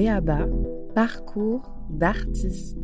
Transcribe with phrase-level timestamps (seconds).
[0.00, 0.46] Béaba,
[0.94, 2.78] parcours d'artiste.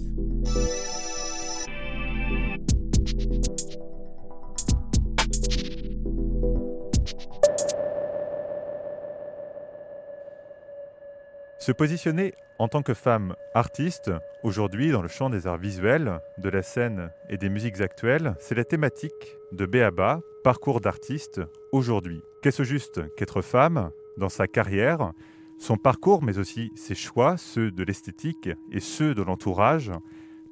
[11.61, 14.11] Se positionner en tant que femme artiste,
[14.43, 18.57] aujourd'hui dans le champ des arts visuels, de la scène et des musiques actuelles, c'est
[18.57, 22.23] la thématique de Béaba, parcours d'artiste, aujourd'hui.
[22.43, 25.13] Qu'est-ce juste qu'être femme dans sa carrière,
[25.59, 29.93] son parcours, mais aussi ses choix, ceux de l'esthétique et ceux de l'entourage,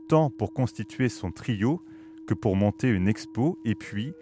[0.09, 1.83] tant pour constituer son trio
[2.27, 4.15] que pour monter une expo et puis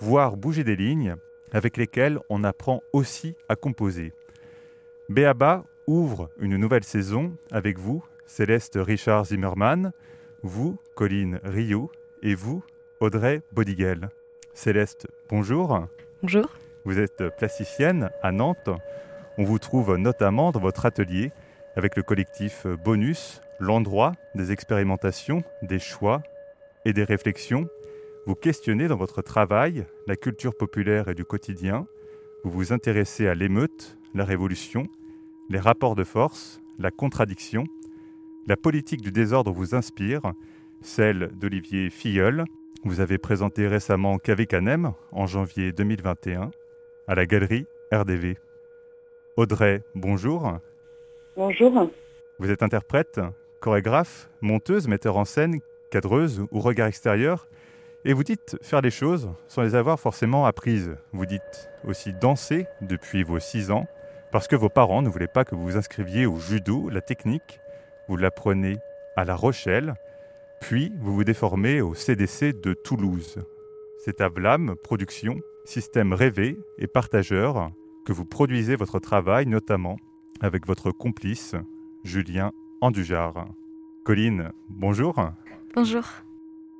[0.00, 1.16] voir bouger des lignes
[1.52, 4.12] avec lesquelles on apprend aussi à composer.
[5.08, 9.92] Béaba ouvre une nouvelle saison avec vous, Céleste Richard Zimmerman,
[10.42, 11.90] vous, Colline Rio,
[12.22, 12.62] et vous,
[13.00, 14.10] Audrey Bodiguel.
[14.52, 15.86] Céleste, bonjour.
[16.22, 16.48] Bonjour.
[16.84, 18.70] Vous êtes plasticienne à Nantes.
[19.38, 21.30] On vous trouve notamment dans votre atelier
[21.76, 26.22] avec le collectif Bonus, l'endroit des expérimentations, des choix
[26.86, 27.68] et des réflexions.
[28.26, 31.86] Vous questionnez dans votre travail la culture populaire et du quotidien.
[32.44, 34.84] Vous vous intéressez à l'émeute, la révolution,
[35.50, 37.64] les rapports de force, la contradiction.
[38.46, 40.32] La politique du désordre vous inspire,
[40.80, 42.44] celle d'Olivier Filleul.
[42.84, 46.50] Vous avez présenté récemment Qu'avec Canem en janvier 2021
[47.06, 48.38] à la galerie RDV.
[49.36, 50.50] Audrey, bonjour.
[51.36, 51.90] Bonjour.
[52.38, 53.20] Vous êtes interprète,
[53.60, 57.46] chorégraphe, monteuse, metteur en scène, cadreuse ou regard extérieur.
[58.06, 60.96] Et vous dites faire les choses sans les avoir forcément apprises.
[61.12, 63.86] Vous dites aussi danser depuis vos 6 ans
[64.32, 67.60] parce que vos parents ne voulaient pas que vous vous inscriviez au judo, la technique.
[68.08, 68.78] Vous l'apprenez
[69.16, 69.96] à La Rochelle,
[70.62, 73.36] puis vous vous déformez au CDC de Toulouse.
[73.98, 77.70] C'est à Vlam Production, système rêvé et partageur,
[78.06, 79.96] que vous produisez votre travail, notamment
[80.40, 81.56] avec votre complice,
[82.04, 83.48] Julien Andujar.
[84.04, 85.16] Colline, bonjour.
[85.74, 86.04] Bonjour.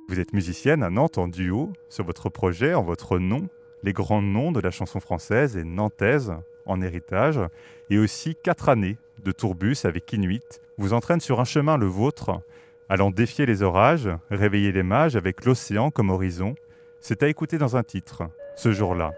[0.07, 3.49] Vous êtes musicienne à Nantes en duo sur votre projet, en votre nom,
[3.83, 6.33] les grands noms de la chanson française et nantaise
[6.65, 7.41] en héritage,
[7.89, 12.41] et aussi quatre années de tourbus avec Inuit vous entraînent sur un chemin le vôtre,
[12.87, 16.55] allant défier les orages, réveiller les mages avec l'océan comme horizon.
[17.01, 18.23] C'est à écouter dans un titre,
[18.55, 19.11] ce jour-là.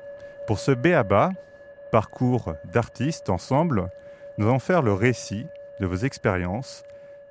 [0.47, 1.33] Pour ce béaba,
[1.91, 3.89] parcours d'artistes ensemble,
[4.37, 5.45] nous allons faire le récit
[5.79, 6.83] de vos expériences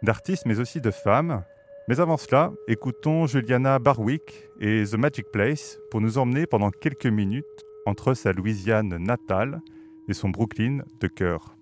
[0.02, 1.44] d'artistes mais aussi de femmes.
[1.88, 7.06] Mais avant cela, écoutons Juliana Barwick et The Magic Place pour nous emmener pendant quelques
[7.06, 7.44] minutes
[7.86, 9.60] entre sa Louisiane natale
[10.08, 11.57] et son Brooklyn de cœur.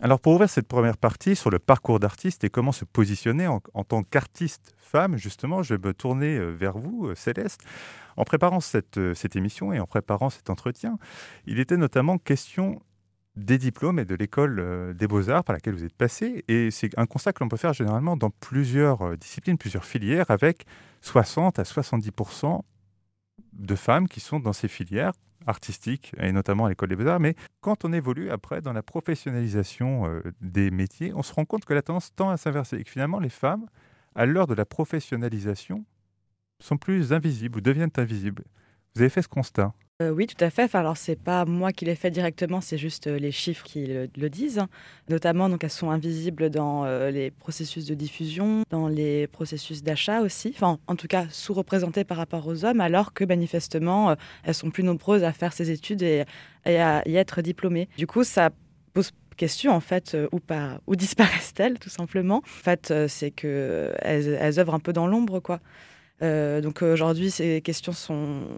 [0.00, 3.60] Alors pour ouvrir cette première partie sur le parcours d'artiste et comment se positionner en,
[3.60, 7.62] tant qu'artiste femme, justement, je vais me tourner euh, vers vous, euh, Céleste.
[8.16, 10.98] En préparant cette, euh, cette émission et en préparant cet entretien,
[11.46, 12.80] il était notamment question
[13.34, 16.44] des diplômes et de l'école des beaux-arts par laquelle vous êtes passé.
[16.48, 20.64] Et c'est un constat que l'on peut faire généralement dans plusieurs disciplines, plusieurs filières, avec
[21.02, 22.62] 60 à 70%
[23.52, 25.12] de femmes qui sont dans ces filières
[25.48, 27.20] artistiques, et notamment à l'école des beaux-arts.
[27.20, 31.64] Mais quand on évolue après dans la professionnalisation euh, des métiers, on se rend compte
[31.64, 33.66] que la tendance tend à s'inverser et que finalement les femmes,
[34.14, 35.84] à l'heure de la professionnalisation,
[36.60, 38.44] sont plus invisibles ou deviennent invisibles.
[38.94, 39.72] Vous avez fait ce constat?
[40.00, 40.62] Euh, oui, tout à fait.
[40.62, 43.84] Enfin, alors, c'est pas moi qui l'ai fait directement, c'est juste euh, les chiffres qui
[43.84, 44.62] le, disent.
[45.08, 50.20] Notamment, donc, elles sont invisibles dans euh, les processus de diffusion, dans les processus d'achat
[50.20, 50.52] aussi.
[50.54, 54.14] Enfin, en tout cas, sous-représentées par rapport aux hommes, alors que manifestement,
[54.44, 56.24] elles sont plus nombreuses à faire ces études et,
[56.64, 57.88] à y être diplômées.
[57.98, 58.50] Du coup, ça
[58.92, 64.74] pose question en fait où pas où disparaissent-elles tout simplement en fait c'est que œuvrent
[64.74, 65.60] un peu dans l'ombre quoi
[66.20, 68.48] donc aujourd'hui ces questions sont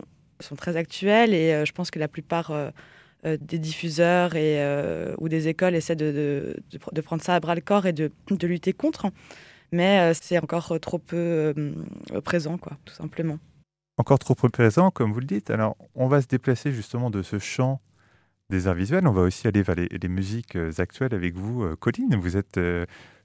[0.42, 2.70] sont très actuelles et euh, je pense que la plupart euh,
[3.24, 4.60] euh, des diffuseurs et,
[5.18, 8.10] ou des écoles essaient de, de, prendre ça à bras le corps et de,
[8.42, 9.10] lutter contre.
[9.72, 11.54] Mais c'est encore trop peu
[12.24, 13.38] présent, quoi, tout simplement.
[13.98, 15.50] Encore trop peu présent, comme vous le dites.
[15.50, 17.80] Alors, on va se déplacer justement de ce champ
[18.48, 19.06] des arts visuels.
[19.06, 22.16] On va aussi aller vers les, musiques actuelles avec vous, Colline.
[22.16, 22.58] Vous êtes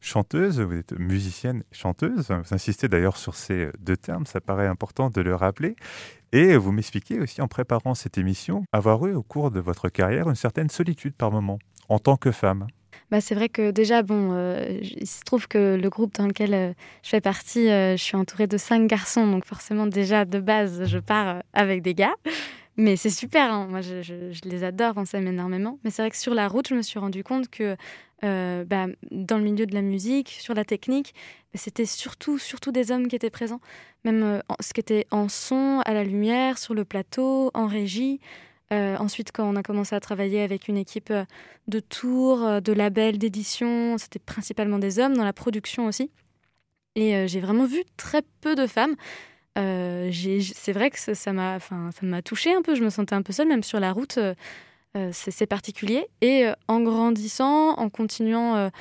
[0.05, 2.29] chanteuse, vous êtes musicienne, chanteuse.
[2.29, 5.75] Vous insistez d'ailleurs sur ces deux termes, ça paraît important de le rappeler.
[6.31, 10.29] Et vous m'expliquez aussi en préparant cette émission avoir eu au cours de votre carrière
[10.29, 11.59] une certaine solitude par moment
[11.89, 12.67] en tant que femme.
[13.11, 16.53] Bah, c'est vrai que déjà, bon, euh, il se trouve que le groupe dans lequel
[16.53, 16.73] euh,
[17.03, 20.85] je fais partie, euh, je suis entourée de cinq garçons, donc forcément déjà de base,
[20.85, 22.15] je pars avec des gars.
[22.77, 23.67] Mais c'est super, hein.
[23.69, 24.01] moi je,
[24.43, 25.79] les adore, on s'aime énormément.
[25.83, 27.77] Mais c'est vrai que sur la route, je me suis rendu compte que
[28.23, 31.13] euh, bah, dans le milieu de la musique, sur la technique,
[31.53, 33.61] bah, c'était surtout, surtout des hommes qui étaient présents.
[34.03, 38.19] Même euh, ce qui était en son, à la lumière, sur le plateau, en régie.
[38.73, 41.13] Euh, ensuite, quand on a commencé à travailler avec une équipe
[41.67, 46.11] de tours, de labels, d'édition, c'était principalement des hommes, dans la production aussi.
[46.95, 48.95] Et j'ai vraiment vu très peu de femmes.
[49.57, 52.75] Euh, c'est vrai que ça m'a ça m'a touché un peu.
[52.75, 54.17] Je me sentais un peu seule, même sur la route.
[54.17, 54.33] Euh,
[54.97, 56.07] euh, c'est particulier.
[56.21, 58.71] Et en grandissant, en continuant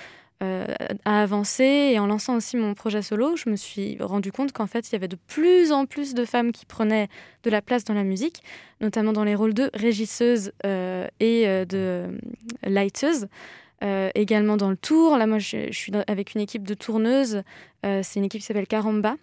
[0.40, 4.66] à avancer et en lançant aussi mon projet solo, je me suis rendu compte qu'en
[4.66, 7.08] fait, il y avait de plus en plus de femmes qui prenaient
[7.44, 8.42] de la place dans la musique,
[8.82, 12.18] notamment dans les rôles de régisseuse et de
[12.62, 13.26] lighteuse.
[14.14, 15.16] également dans le tour.
[15.16, 17.42] Là, moi, je suis avec une équipe de tourneuses.
[17.82, 19.16] c'est une équipe qui s'appelle Caramba,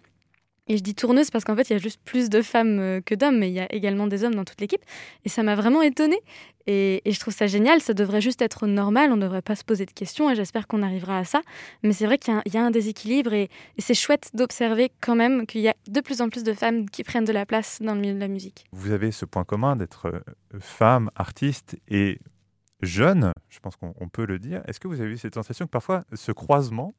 [0.68, 3.00] et je dis tourneuse parce qu'en fait, il y a juste plus de femmes euh,
[3.00, 4.82] que d'hommes, mais il y a également des hommes dans toute l'équipe.
[5.24, 6.20] Et ça m'a vraiment étonnée.
[6.68, 7.80] Et, je trouve ça génial.
[7.80, 9.10] Ça devrait juste être normal.
[9.10, 10.30] On ne devrait pas se poser de questions.
[10.30, 11.42] Et j'espère qu'on arrivera à ça.
[11.82, 13.32] Mais c'est vrai qu'il y, a un déséquilibre.
[13.32, 16.88] Et, c'est chouette d'observer quand même qu'il y a de plus en plus de femmes
[16.88, 18.64] qui prennent de la place dans le milieu de la musique.
[18.72, 20.20] Vous avez ce point commun d'être euh,
[20.60, 22.20] femme, artiste et
[22.82, 23.32] jeune.
[23.48, 24.62] Je pense qu'on peut le dire.
[24.68, 26.94] Est-ce que vous avez eu cette sensation que parfois ce croisement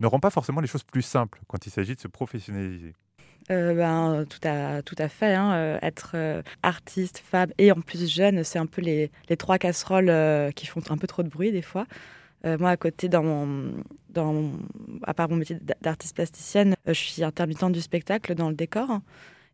[0.00, 2.94] ne rend pas forcément les choses plus simples quand il s'agit de se professionnaliser.
[3.50, 5.34] Euh, ben, tout, à, tout à fait.
[5.34, 5.52] Hein.
[5.52, 9.58] Euh, être euh, artiste, femme et en plus jeune, c'est un peu les, les trois
[9.58, 11.86] casseroles qui font un peu trop de bruit des fois.
[12.44, 13.72] moi, à côté, dans mon,
[14.08, 14.50] dans
[15.04, 19.00] à part mon métier d'artiste plasticienne, je suis intermittente du spectacle dans le décor.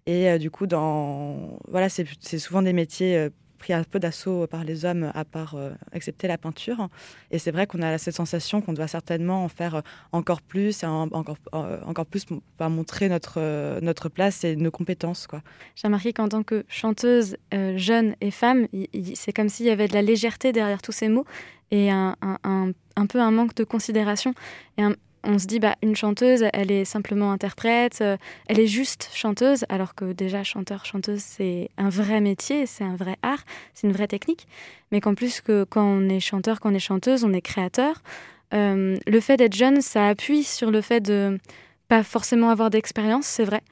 [0.07, 4.85] Et du coup, dans, voilà, c'est souvent des métiers pris un peu d'assaut par les
[4.85, 6.89] hommes, à part euh, accepter la peinture.
[7.31, 9.81] Et c'est vrai qu'on a cette sensation qu'on doit certainement en faire euh,
[10.13, 15.27] encore plus, et encore, euh, encore plus pour montrer notre, notre place et nos compétences.
[15.75, 17.37] J'ai remarqué qu'en tant que chanteuse
[17.77, 18.67] jeune et femme,
[19.15, 21.25] c'est comme s'il y avait de la légèreté derrière tous ces mots
[21.71, 24.35] et un, un, un, peu un manque de considération
[24.79, 24.83] et
[25.27, 28.17] on se dit bah une chanteuse, elle est simplement interprète, euh,
[28.47, 32.97] elle est juste chanteuse, alors que déjà chanteur chanteuse c'est un vrai métier, c'est un
[32.97, 33.43] vrai art,
[33.75, 34.47] c'est une vraie technique,
[34.93, 38.03] mais qu'en plus que quand on est chanteur, quand on est chanteuse, on est créateur.
[38.55, 41.39] Euh, le fait d'être jeune, ça appuie sur le fait de
[41.89, 43.63] pas forcément avoir d'expérience, c'est vrai.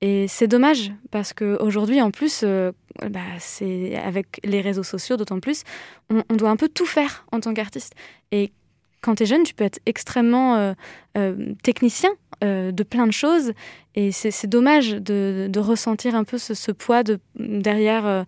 [0.00, 2.72] Et c'est dommage parce qu'aujourd'hui, en plus, euh,
[3.08, 5.62] bah, c'est avec les réseaux sociaux d'autant plus,
[6.10, 7.94] on, doit un peu tout faire en tant qu'artiste.
[8.30, 8.52] Et
[9.04, 10.72] quand tu es jeune, tu peux être extrêmement euh,
[11.16, 12.10] euh, technicien
[12.42, 13.52] euh, de plein de choses.
[13.94, 18.24] Et c'est dommage de, ressentir un peu ce, poids de, derrière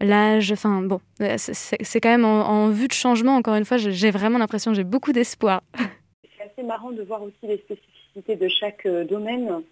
[0.00, 0.52] l'âge.
[0.52, 1.00] Enfin, bon,
[1.36, 4.84] c'est quand même en, vue de changement, encore une fois, j'ai vraiment l'impression que j'ai
[4.84, 5.62] beaucoup d'espoir.
[5.76, 9.62] C'est assez marrant de voir aussi les spécificités de chaque domaine.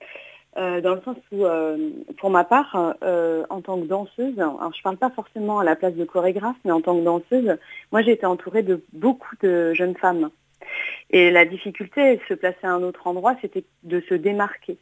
[0.57, 1.45] Dans le sens où,
[2.19, 5.77] pour ma part, en tant que danseuse, alors je ne parle pas forcément à la
[5.77, 7.57] place de chorégraphe, mais en tant que danseuse,
[7.93, 10.31] moi j'ai été entourée de beaucoup de jeunes femmes.
[11.11, 14.79] Et la difficulté de se placer à un autre endroit, c'était de se démarquer.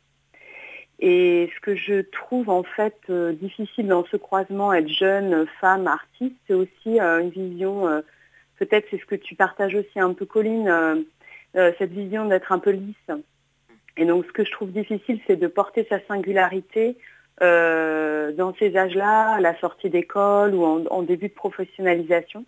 [1.00, 5.87] Et ce que je trouve en fait euh, difficile dans ce croisement, être jeune, femme,
[5.87, 8.00] artiste, c'est aussi euh, une vision, euh,
[8.58, 11.04] peut-être c'est ce que tu partages aussi un peu Colline,
[11.54, 12.94] cette vision d'être un peu lisse.
[13.99, 16.97] Et donc ce que je trouve difficile, c'est de porter sa singularité
[17.40, 22.45] dans ces âges-là, à la sortie d'école ou en, début de professionnalisation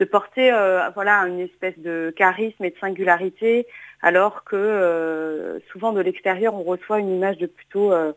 [0.00, 0.50] de porter
[0.94, 3.66] voilà une espèce de charisme et de singularité
[4.02, 8.12] alors que euh, souvent de l'extérieur, on reçoit une image de plutôt euh,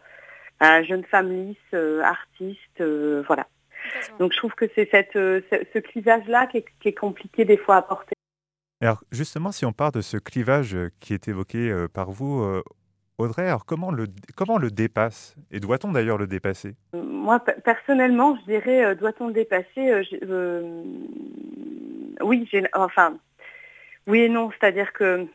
[0.84, 2.84] jeune femme lisse, euh, artiste,
[3.28, 3.48] voilà.
[4.18, 8.16] Donc je trouve que c'est ce, clivage-là qui, est compliqué des fois à porter.
[8.84, 12.46] Alors justement, si on part de ce clivage qui est évoqué par vous,
[13.18, 16.76] Audrey, alors comment le, comment le dépasse Et doit-on d'ailleurs le dépasser?
[16.94, 19.94] Moi, personnellement, je dirais, doit-on le dépasser?
[22.22, 23.18] Oui, enfin,
[24.08, 24.52] oui et non.
[24.52, 25.28] C'est-à-dire que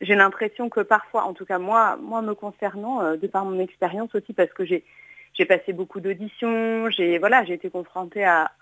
[0.00, 3.58] j'ai l'impression que parfois, en tout cas moi, moi me concernant, euh, de par mon
[3.58, 4.84] expérience aussi, parce que j'ai
[5.34, 8.52] j'ai passé beaucoup d'auditions, j'ai voilà, j'ai été confrontée à,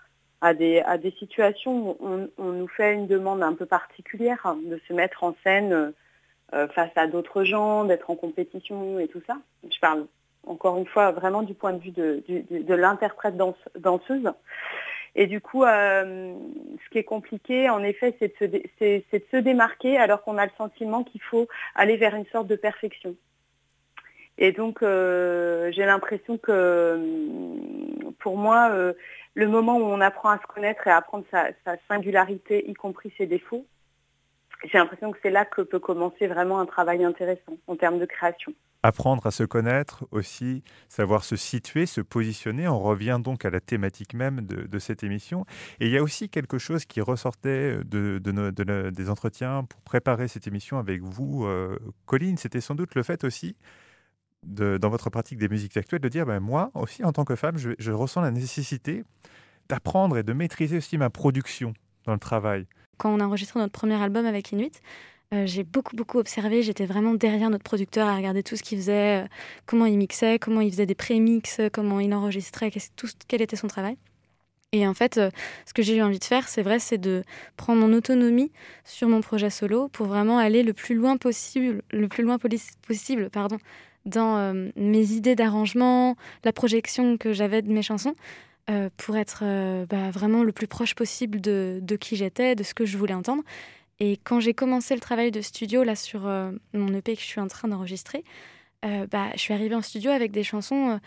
[0.41, 4.79] à, des, à des situations où on, nous fait une demande un peu particulière de
[4.87, 5.93] se mettre en scène
[6.53, 9.37] euh, face à d'autres gens, d'être en compétition et tout ça.
[9.63, 10.07] Je parle
[10.45, 14.31] encore une fois vraiment du point de vue de, de l'interprète danseuse.
[15.15, 16.33] Et du coup, euh,
[16.83, 18.61] ce qui est compliqué, en effet, c'est de,
[19.31, 23.15] se démarquer alors qu'on a le sentiment qu'il faut aller vers une sorte de perfection.
[24.37, 26.99] Et donc, euh, j'ai l'impression que
[28.19, 28.93] pour moi, euh,
[29.33, 31.51] le moment où on apprend à se connaître et à apprendre sa,
[31.87, 33.65] singularité, y compris ses défauts,
[34.65, 38.05] j'ai l'impression que c'est là que peut commencer vraiment un travail intéressant en termes de
[38.05, 42.67] création apprendre à se connaître aussi, savoir se situer, se positionner.
[42.67, 45.45] On revient donc à la thématique même de, cette émission.
[45.79, 48.19] Et il y a aussi quelque chose qui ressortait de,
[48.89, 52.37] des entretiens pour préparer cette émission avec vous, euh, Colline.
[52.37, 53.55] C'était sans doute le fait aussi,
[54.43, 57.57] dans votre pratique des musiques actuelles, de dire, ben, moi aussi, en tant que femme,
[57.57, 59.03] je, ressens la nécessité
[59.69, 61.73] d'apprendre et de maîtriser aussi ma production
[62.05, 62.65] dans le travail.
[62.97, 64.81] Quand on a enregistré notre premier album avec Inuit,
[65.33, 66.61] euh, j'ai beaucoup, beaucoup observé.
[66.61, 69.27] J'étais vraiment derrière notre producteur à regarder tout ce qu'il faisait, euh,
[69.65, 73.67] comment il mixait, comment il faisait des pré-mix, comment il enregistrait, tout, quel était son
[73.67, 73.97] travail.
[74.73, 75.29] Et en fait, euh,
[75.65, 77.23] ce que j'ai eu envie de faire, c'est vrai, c'est de
[77.57, 78.51] prendre mon autonomie
[78.85, 82.37] sur mon projet solo pour vraiment aller le plus loin possible, le plus loin
[82.87, 83.57] possible, pardon,
[84.05, 88.15] dans mes idées d'arrangement, la projection que j'avais de mes chansons,
[88.97, 89.43] pour être
[89.85, 93.43] bah, vraiment le plus proche possible de, qui j'étais, de ce que je voulais entendre.
[94.03, 97.27] Et quand j'ai commencé le travail de studio là sur euh, mon EP que je
[97.27, 98.23] suis en train d'enregistrer,
[98.83, 100.97] euh, bah, je suis arrivée en studio avec des chansons euh,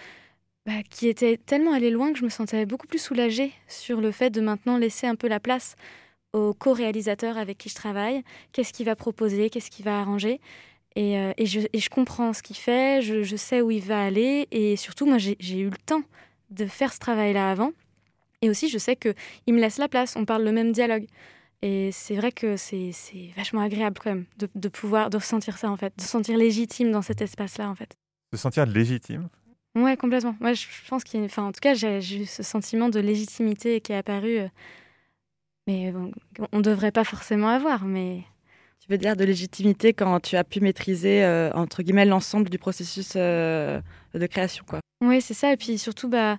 [0.64, 4.12] bah, qui étaient tellement allées loin que je me sentais beaucoup plus soulagée sur le
[4.12, 5.74] fait de maintenant laisser un peu la place
[6.32, 8.22] au co-réalisateur avec qui je travaille,
[8.52, 10.40] qu'est-ce qu'il va proposer, qu'est-ce qu'il va arranger?
[10.96, 14.04] Et, et, je, et, je, comprends ce qu'il fait, je, je, sais où il va
[14.04, 16.04] aller, et surtout, moi, j'ai eu le temps
[16.50, 17.72] de faire ce travail-là avant.
[18.42, 21.06] Et aussi, je sais qu'il me laisse la place, on parle le même dialogue.
[21.62, 22.92] Et c'est vrai que c'est
[23.36, 26.36] vachement agréable quand même de, de, pouvoir de ressentir ça en fait, de se sentir
[26.36, 27.96] légitime dans cet espace-là en fait.
[28.32, 29.30] De sentir légitime?
[29.74, 30.36] Ouais, complètement.
[30.40, 33.92] Moi, je pense qu'il, enfin, en tout cas, j'ai eu ce sentiment de légitimité qui
[33.92, 34.48] est apparu, euh,
[35.66, 36.12] mais bon,
[36.52, 38.24] on devrait pas forcément avoir, mais.
[38.84, 42.58] Tu veux dire de légitimité quand tu as pu maîtriser euh, entre guillemets l'ensemble du
[42.58, 43.80] processus euh,
[44.12, 44.80] de création, quoi.
[45.02, 45.50] Oui, c'est ça.
[45.50, 46.36] Et puis surtout, bah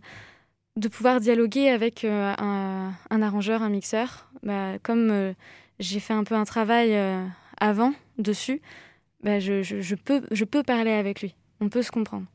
[0.75, 4.29] de pouvoir dialoguer avec euh, un, arrangeur, un mixeur.
[4.43, 5.33] Bah, comme
[5.79, 6.95] j'ai fait un peu un travail
[7.59, 8.61] avant dessus,
[9.23, 11.33] bah, je, peux, je peux parler avec lui.
[11.61, 12.27] On peut se comprendre.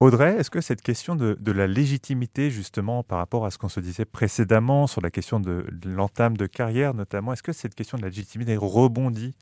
[0.00, 3.80] Audrey, est-ce que cette question de, la légitimité, justement, par rapport à ce qu'on se
[3.80, 8.02] disait précédemment sur la question de, l'entame de carrière, notamment, est-ce que cette question de
[8.02, 9.34] la légitimité rebondit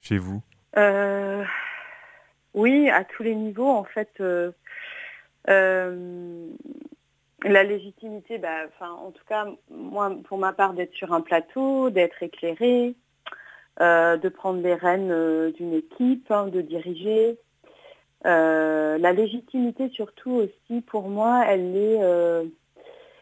[0.00, 0.42] chez vous?
[2.54, 4.20] Oui, à tous les niveaux, en fait
[7.44, 12.22] la légitimité, bah, en tout cas, moi, pour ma part, d'être sur un plateau, d'être
[12.22, 12.94] éclairé,
[13.80, 17.38] euh, de prendre les rênes euh, d'une équipe, hein, de diriger.
[18.26, 22.00] Euh, la légitimité, surtout aussi, pour moi, elle est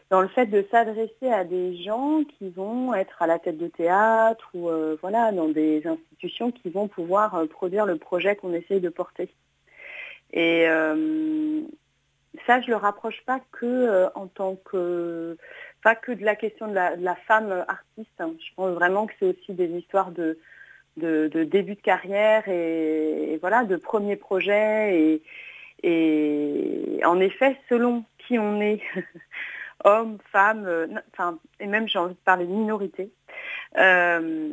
[0.09, 3.67] dans le fait de s'adresser à des gens qui vont être à la tête de
[3.67, 4.69] théâtre ou
[5.01, 9.29] voilà, dans des institutions qui vont pouvoir produire le projet qu'on essaye de porter.
[10.33, 10.65] Et
[12.45, 15.37] ça, je le rapproche pas que euh, en tant que
[15.85, 18.11] de la question de la, femme artiste.
[18.19, 18.33] Hein.
[18.39, 20.37] Je pense vraiment que c'est aussi des histoires de,
[20.97, 25.21] de, début de carrière et, voilà, de premiers projets
[25.83, 28.81] et, en effet, selon qui on est,
[29.85, 30.67] homme, femme,
[31.13, 33.11] enfin, et même j'ai envie de parler minorité,
[33.77, 34.49] euh,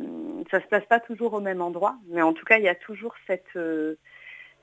[0.51, 2.75] ça se passe pas toujours au même endroit, mais en tout cas, il y a
[2.75, 3.57] toujours cette,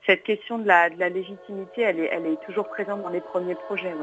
[0.05, 3.93] cette question de la, légitimité, elle est, elle est toujours présente dans les premiers projets.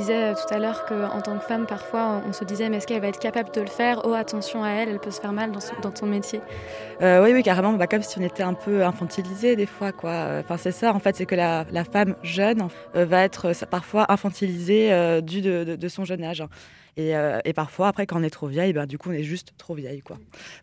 [0.00, 3.00] Disais tout à l'heure qu'en tant que femme, parfois, on se disait, mais est-ce qu'elle
[3.00, 4.00] va être capable de le faire?
[4.04, 6.40] Oh, attention à elle, elle peut se faire mal dans dans ton métier.
[7.02, 7.72] Euh, oui, oui, carrément.
[7.74, 10.40] Bah, comme si on était un peu infantilisé des fois, quoi.
[10.40, 13.66] Enfin, c'est ça, en fait, c'est que la, la, femme jeune euh, va être euh,
[13.66, 16.42] parfois infantilisée euh, de, son jeune âge.
[16.96, 19.22] Et, euh, et, parfois, après, quand on est trop vieille, ben, du coup, on est
[19.22, 20.18] juste trop vieille, quoi.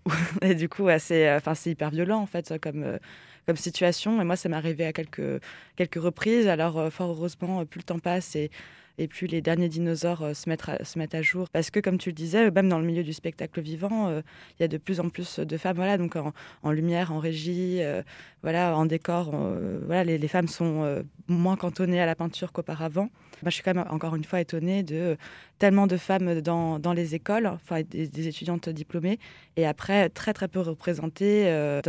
[0.41, 2.97] et du coup, c'est, enfin, hyper violent, en fait, comme
[3.45, 4.21] comme situation.
[4.21, 5.41] Et moi, ça m'est arrivé à quelques,
[5.78, 6.50] quelques reprises.
[6.50, 8.52] Alors, fort heureusement, plus le temps passe et
[8.98, 11.50] et puis les derniers dinosaures euh, se, mettent à jour.
[11.50, 14.22] Parce que, comme tu le disais, même dans le milieu du spectacle vivant, euh,
[14.60, 17.78] il y a de plus en plus de femmes, voilà, donc en, lumière, en régie,
[17.82, 18.02] euh,
[18.44, 19.32] voilà, en décor.
[19.34, 23.10] Euh, voilà, les, femmes sont euh, moins cantonnées à la peinture qu'auparavant.
[23.44, 25.18] Moi, je suis quand même encore une fois étonnée de
[25.60, 29.20] tellement de femmes dans, les écoles, enfin des, étudiantes diplômées,
[29.56, 31.82] et après très très peu représentées euh,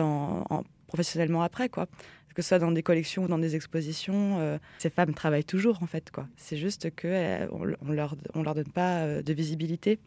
[0.88, 1.87] professionnellement après, quoi
[2.38, 5.83] que ce soit dans des collections ou dans des expositions, euh, ces femmes travaillent toujours
[5.83, 6.12] en fait.
[6.12, 6.29] quoi.
[6.37, 9.98] C'est juste qu'on euh, on leur, on leur donne pas euh, de visibilité.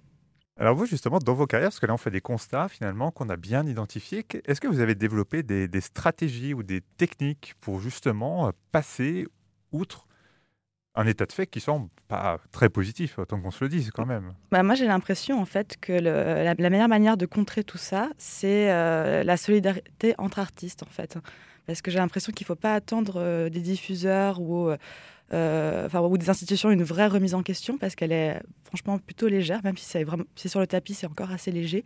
[0.58, 3.28] Alors vous, justement, dans vos carrières, parce que là, on fait des constats finalement qu'on
[3.28, 7.82] a bien identifiés, est-ce que vous avez développé des, des, stratégies ou des techniques pour
[7.82, 9.28] justement euh, passer
[9.74, 10.08] outre
[10.96, 14.06] un état de fait qui semble pas très positif, autant qu'on se le dise quand
[14.06, 14.34] même?
[14.52, 17.78] Bah moi, j'ai l'impression en fait que le, la, la, meilleure manière de contrer tout
[17.78, 21.17] ça, c'est euh, la solidarité entre artistes en fait.
[21.67, 24.69] Parce que j'ai l'impression qu'il ne faut pas attendre euh, des diffuseurs ou,
[25.34, 29.28] euh, enfin, ou des institutions une vraie remise en question, parce qu'elle est franchement plutôt
[29.28, 30.06] légère, même si c'est,
[30.47, 31.84] sur le tapis, c'est encore assez léger.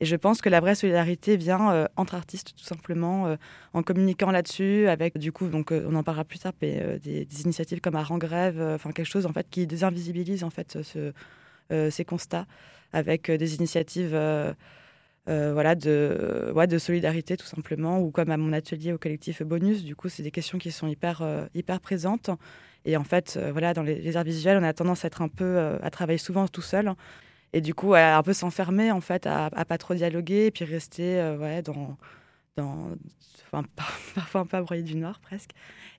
[0.00, 3.36] Et je pense que la vraie solidarité vient euh, entre artistes, tout simplement, euh,
[3.72, 7.80] en communiquant là-dessus, avec, du coup, donc, euh, on en parlera plus tard, des, initiatives
[7.80, 11.12] comme Grève, enfin, quelque chose, en fait, qui désinvisibilise, en fait, ce,
[11.90, 12.46] ces constats,
[12.92, 14.16] avec des initiatives
[15.28, 19.82] euh, voilà, de, de solidarité tout simplement, ou comme à mon atelier au collectif Bonus,
[19.82, 22.30] du coup, c'est des questions qui sont hyper, euh, hyper présentes.
[22.84, 25.28] Et en fait, euh, voilà, dans les, arts visuels, on a tendance à être un
[25.28, 26.94] peu, à travailler souvent tout seul,
[27.52, 30.50] et du coup, à un peu s'enfermer, en fait, à, à, pas trop dialoguer, et
[30.52, 31.96] puis rester, ouais, dans,
[32.56, 32.90] dans,
[33.46, 33.64] enfin,
[34.14, 35.50] parfois un peu broyer du Nord presque.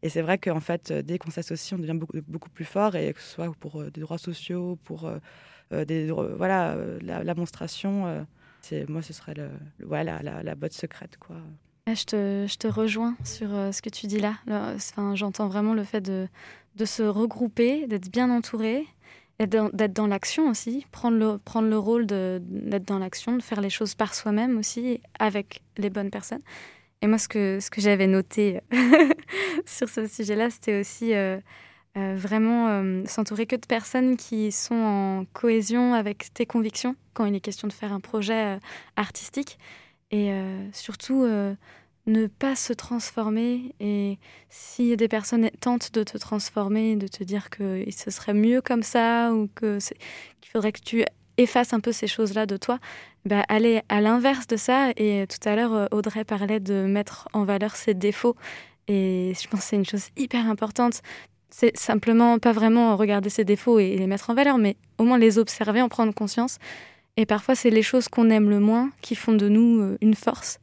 [0.04, 3.12] Et c'est vrai qu'en fait, dès qu'on s'associe, on devient beaucoup, beaucoup plus fort, et
[3.12, 5.12] que ce soit pour des droits sociaux, pour
[5.72, 8.26] des, voilà, la, la monstration
[8.88, 9.50] moi, ce serait le,
[9.80, 11.18] le la, botte secrète.
[11.18, 11.38] Quoi.
[11.88, 14.36] Je te, je te rejoins sur euh, ce que tu dis là.
[14.50, 16.28] Enfin, J'entends vraiment le fait de,
[16.76, 18.86] de se regrouper, d'être bien entouré,
[19.40, 23.70] d'être dans l'action aussi, prendre le, prendre le rôle d'être dans l'action, de faire les
[23.70, 26.42] choses par soi-même aussi, avec les bonnes personnes.
[27.02, 28.62] Et moi, ce que, ce que j'avais noté
[29.66, 31.38] sur ce sujet-là, c'était aussi euh,
[31.98, 37.26] euh, vraiment euh, s'entourer que de personnes qui sont en cohésion avec tes convictions quand
[37.26, 38.60] il est question de faire un projet euh,
[38.96, 39.58] artistique.
[40.12, 40.32] Et
[40.72, 43.76] surtout ne pas se transformer.
[43.82, 48.62] Et si des personnes tentent de te transformer de te dire que ce serait mieux
[48.62, 49.80] comme ça ou que
[50.40, 51.04] qu'il faudrait que tu
[51.36, 52.80] effaces un peu ces choses là de toi
[53.26, 54.92] bah, aller à l'inverse de ça.
[54.96, 58.38] Et tout à l'heure Audrey parlait de mettre en valeur ses défauts.
[58.88, 61.02] Et je pense que c'est une chose hyper importante
[61.50, 65.18] c'est simplement pas vraiment regarder ses défauts et les mettre en valeur, mais au moins
[65.18, 66.58] les observer, en prendre conscience.
[67.16, 70.14] Et parfois, c'est les choses qu'on aime le moins qui font de nous euh, une
[70.14, 70.60] force.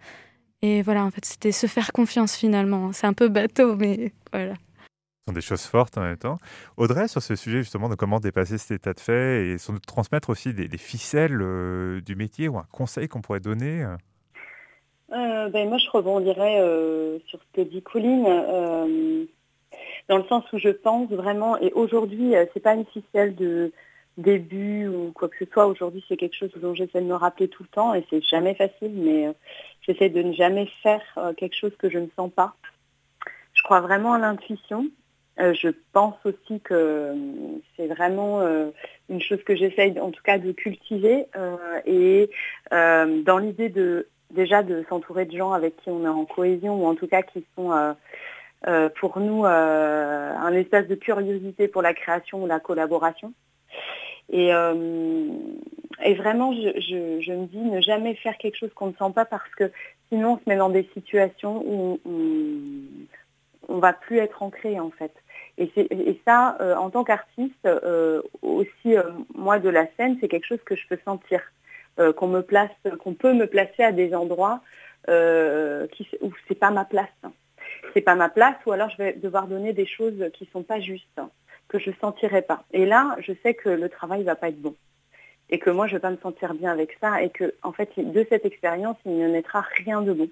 [0.62, 2.92] Et voilà, en fait, c'était se faire confiance finalement.
[2.92, 4.54] C'est un peu bateau, mais voilà.
[4.54, 6.38] Ce sont des choses fortes en même temps.
[6.76, 9.86] Audrey, sur ce sujet justement de comment dépasser cet état de fait et sans doute
[9.86, 13.96] transmettre aussi des, des ficelles euh, du métier ou un conseil qu'on pourrait donner euh,
[15.12, 18.26] euh ben, Moi, je rebondirais euh, sur ce que dit Colline.
[20.08, 23.72] Dans le sens où je pense vraiment, et aujourd'hui, euh, c'est pas une ficelle de
[24.18, 25.66] début ou quoi que ce soit.
[25.66, 28.54] Aujourd'hui, c'est quelque chose dont j'essaie de me rappeler tout le temps et c'est jamais
[28.54, 29.32] facile, mais euh,
[29.80, 32.54] j'essaie de ne jamais faire euh, quelque chose que je ne sens pas.
[33.54, 34.86] Je crois vraiment à l'intuition.
[35.38, 37.14] je pense aussi que
[37.76, 38.42] c'est vraiment
[39.08, 41.26] une chose que j'essaye en tout cas de cultiver
[41.86, 42.28] et
[42.70, 46.86] dans l'idée de déjà de s'entourer de gens avec qui on est en cohésion ou
[46.86, 47.70] en tout cas qui sont
[48.66, 53.32] euh, pour nous euh, un espace de curiosité pour la création ou la collaboration.
[54.32, 59.12] Et, et vraiment, je, je, me dis ne jamais faire quelque chose qu'on ne sent
[59.14, 59.70] pas parce que
[60.08, 64.90] sinon on se met dans des situations où on, ne va plus être ancré en
[64.90, 65.12] fait.
[65.58, 67.68] Et, et ça, en tant qu'artiste,
[68.40, 68.96] aussi
[69.34, 71.42] moi de la scène, c'est quelque chose que je peux sentir.
[72.16, 74.62] qu'on me place, qu'on peut me placer à des endroits
[75.10, 77.08] euh, qui, où c'est pas ma place.
[77.92, 80.80] C'est pas ma place, ou alors je vais devoir donner des choses qui sont pas
[80.80, 81.20] justes,
[81.68, 82.64] que je sentirai pas.
[82.72, 84.74] Et là, je sais que le travail va pas être bon.
[85.50, 87.90] Et que moi, je vais pas me sentir bien avec ça, et que, en fait,
[87.96, 90.28] de cette expérience, il ne naîtra rien de bon.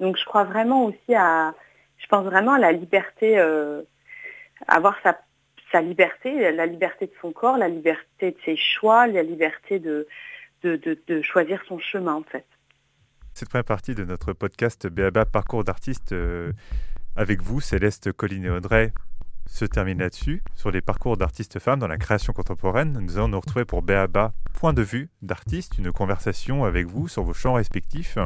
[0.00, 1.54] Donc, je crois vraiment aussi à,
[1.98, 3.82] je pense vraiment à la liberté, euh,
[4.68, 5.18] avoir sa,
[5.82, 10.06] liberté, la liberté de son corps, la liberté de ses choix, la liberté de
[11.20, 12.46] choisir son chemin, en fait.
[13.36, 16.54] Cette première partie de notre podcast BABA Parcours d'artiste euh,
[17.16, 18.94] avec vous, Céleste, Colline et Audrey,
[19.44, 22.98] se termine là-dessus, sur les parcours d'artistes femmes dans la création contemporaine.
[22.98, 27.24] Nous allons nous retrouver pour BABA Point de vue d'artiste, une conversation avec vous sur
[27.24, 28.16] vos champs respectifs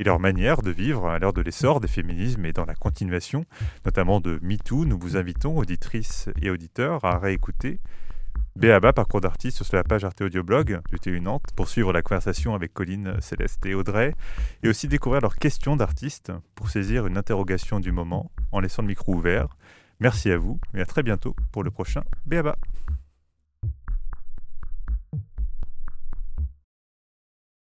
[0.00, 3.44] et leur manière de vivre à l'heure de l'essor des féminismes et dans la continuation,
[3.84, 4.84] notamment de MeToo.
[4.84, 7.78] Nous vous invitons, auditrices et auditeurs, à réécouter
[8.60, 12.02] BABA, parcours d'artiste sur la page Arte Audio Blog du TU Nantes pour suivre la
[12.02, 14.14] conversation avec Colline, Céleste et Audrey
[14.62, 18.88] et aussi découvrir leurs questions d'artistes pour saisir une interrogation du moment en laissant le
[18.88, 19.56] micro ouvert.
[19.98, 22.54] Merci à vous et à très bientôt pour le prochain BABA.